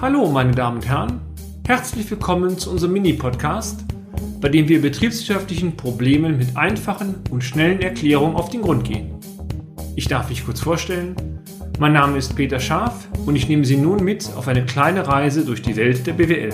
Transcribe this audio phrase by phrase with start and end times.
[0.00, 1.20] Hallo, meine Damen und Herren.
[1.66, 3.84] Herzlich willkommen zu unserem Mini-Podcast,
[4.40, 9.14] bei dem wir betriebswirtschaftlichen Problemen mit einfachen und schnellen Erklärungen auf den Grund gehen.
[9.96, 11.16] Ich darf mich kurz vorstellen.
[11.78, 15.44] Mein Name ist Peter Scharf und ich nehme Sie nun mit auf eine kleine Reise
[15.44, 16.52] durch die Welt der BWL.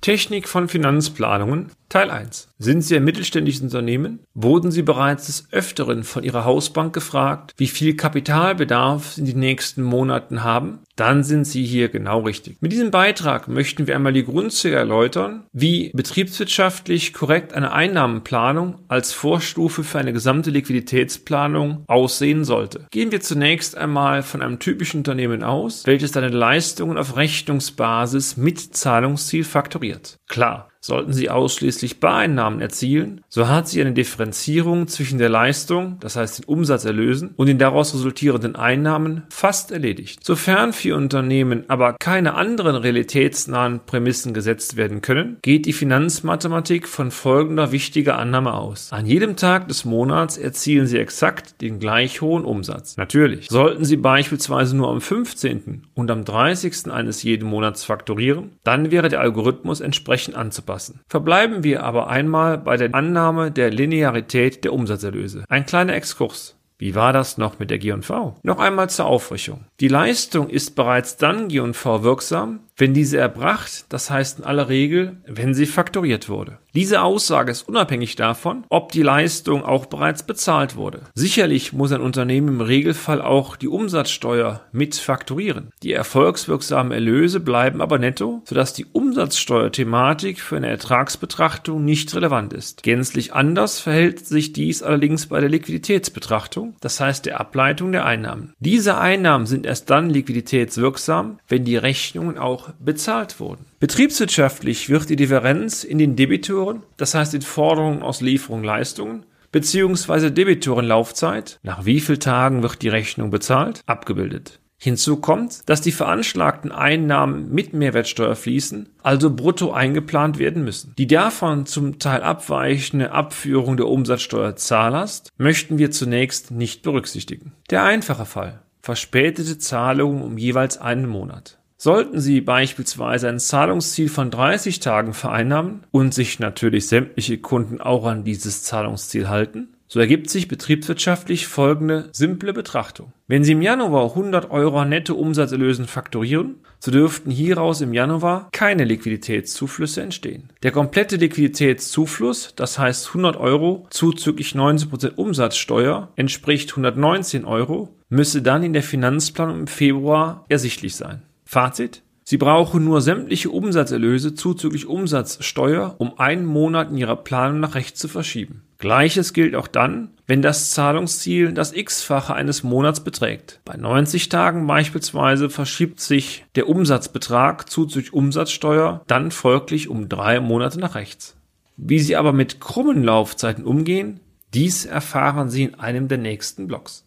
[0.00, 2.48] Technik von Finanzplanungen Teil 1.
[2.56, 4.20] Sind Sie ein mittelständisches Unternehmen?
[4.32, 9.40] Wurden Sie bereits des Öfteren von Ihrer Hausbank gefragt, wie viel Kapitalbedarf Sie in den
[9.40, 10.78] nächsten Monaten haben?
[10.96, 12.56] Dann sind Sie hier genau richtig.
[12.62, 19.12] Mit diesem Beitrag möchten wir einmal die Grundzüge erläutern, wie betriebswirtschaftlich korrekt eine Einnahmenplanung als
[19.12, 22.86] Vorstufe für eine gesamte Liquiditätsplanung aussehen sollte.
[22.90, 28.60] Gehen wir zunächst einmal von einem typischen Unternehmen aus, welches seine Leistungen auf Rechnungsbasis mit
[28.74, 30.16] Zahlungsziel faktoriert.
[30.26, 36.16] Klar, Sollten Sie ausschließlich Bareinnahmen erzielen, so hat sie eine Differenzierung zwischen der Leistung, das
[36.16, 40.24] heißt den Umsatzerlösen, und den daraus resultierenden Einnahmen fast erledigt.
[40.24, 47.12] Sofern für Unternehmen aber keine anderen realitätsnahen Prämissen gesetzt werden können, geht die Finanzmathematik von
[47.12, 48.92] folgender wichtiger Annahme aus.
[48.92, 52.96] An jedem Tag des Monats erzielen Sie exakt den gleich hohen Umsatz.
[52.96, 53.46] Natürlich.
[53.48, 55.86] Sollten Sie beispielsweise nur am 15.
[55.94, 56.90] und am 30.
[56.90, 61.00] eines jeden Monats faktorieren, dann wäre der Algorithmus entsprechend anzupassen anpassen.
[61.08, 65.44] Verbleiben wir aber einmal bei der Annahme der Linearität der Umsatzerlöse.
[65.48, 66.56] Ein kleiner Exkurs.
[66.78, 68.34] Wie war das noch mit der G&V?
[68.42, 69.66] Noch einmal zur Auffrischung.
[69.78, 75.18] Die Leistung ist bereits dann G&V wirksam, wenn diese erbracht, das heißt in aller Regel,
[75.24, 76.58] wenn sie faktoriert wurde.
[76.74, 81.02] Diese Aussage ist unabhängig davon, ob die Leistung auch bereits bezahlt wurde.
[81.14, 85.68] Sicherlich muss ein Unternehmen im Regelfall auch die Umsatzsteuer mit faktorieren.
[85.82, 92.82] Die erfolgswirksamen Erlöse bleiben aber netto, sodass die Umsatzsteuerthematik für eine Ertragsbetrachtung nicht relevant ist.
[92.82, 98.54] Gänzlich anders verhält sich dies allerdings bei der Liquiditätsbetrachtung, das heißt der Ableitung der Einnahmen.
[98.60, 103.66] Diese Einnahmen sind erst dann liquiditätswirksam, wenn die Rechnungen auch bezahlt wurden.
[103.80, 110.32] Betriebswirtschaftlich wird die Differenz in den Debitoren, das heißt in Forderungen aus Lieferung Leistungen, beziehungsweise
[110.32, 114.58] Debitorenlaufzeit, nach wie vielen Tagen wird die Rechnung bezahlt, abgebildet.
[114.84, 120.94] Hinzu kommt, dass die veranschlagten Einnahmen mit Mehrwertsteuer fließen, also brutto eingeplant werden müssen.
[120.98, 127.52] Die davon zum Teil abweichende Abführung der Umsatzsteuerzahlast möchten wir zunächst nicht berücksichtigen.
[127.70, 128.62] Der einfache Fall.
[128.80, 131.58] Verspätete Zahlungen um jeweils einen Monat.
[131.84, 138.06] Sollten Sie beispielsweise ein Zahlungsziel von 30 Tagen vereinnahmen und sich natürlich sämtliche Kunden auch
[138.06, 143.12] an dieses Zahlungsziel halten, so ergibt sich betriebswirtschaftlich folgende simple Betrachtung.
[143.26, 150.02] Wenn Sie im Januar 100 Euro Nettoumsatzerlösen faktorieren, so dürften hieraus im Januar keine Liquiditätszuflüsse
[150.02, 150.50] entstehen.
[150.62, 158.62] Der komplette Liquiditätszufluss, das heißt 100 Euro zuzüglich 90% Umsatzsteuer, entspricht 119 Euro, müsse dann
[158.62, 161.22] in der Finanzplanung im Februar ersichtlich sein.
[161.52, 162.02] Fazit.
[162.24, 168.00] Sie brauchen nur sämtliche Umsatzerlöse zuzüglich Umsatzsteuer, um einen Monat in Ihrer Planung nach rechts
[168.00, 168.62] zu verschieben.
[168.78, 173.60] Gleiches gilt auch dann, wenn das Zahlungsziel das x-fache eines Monats beträgt.
[173.66, 180.80] Bei 90 Tagen beispielsweise verschiebt sich der Umsatzbetrag zuzüglich Umsatzsteuer dann folglich um drei Monate
[180.80, 181.36] nach rechts.
[181.76, 184.20] Wie Sie aber mit krummen Laufzeiten umgehen,
[184.54, 187.04] dies erfahren Sie in einem der nächsten Blogs.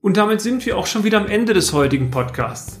[0.00, 2.80] Und damit sind wir auch schon wieder am Ende des heutigen Podcasts.